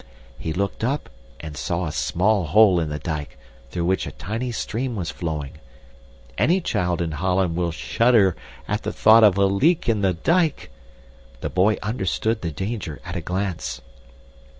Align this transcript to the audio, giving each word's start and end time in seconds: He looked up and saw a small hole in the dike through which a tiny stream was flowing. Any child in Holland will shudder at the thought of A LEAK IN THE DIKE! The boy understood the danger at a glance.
He 0.39 0.51
looked 0.51 0.83
up 0.83 1.11
and 1.41 1.55
saw 1.55 1.85
a 1.85 1.91
small 1.91 2.45
hole 2.45 2.79
in 2.79 2.89
the 2.89 2.97
dike 2.97 3.37
through 3.69 3.85
which 3.85 4.07
a 4.07 4.11
tiny 4.11 4.51
stream 4.51 4.95
was 4.95 5.11
flowing. 5.11 5.59
Any 6.39 6.59
child 6.59 7.03
in 7.03 7.11
Holland 7.11 7.55
will 7.55 7.69
shudder 7.69 8.35
at 8.67 8.81
the 8.81 8.91
thought 8.91 9.23
of 9.23 9.37
A 9.37 9.45
LEAK 9.45 9.87
IN 9.87 10.01
THE 10.01 10.13
DIKE! 10.13 10.71
The 11.41 11.51
boy 11.51 11.77
understood 11.83 12.41
the 12.41 12.49
danger 12.49 12.99
at 13.05 13.15
a 13.15 13.21
glance. 13.21 13.81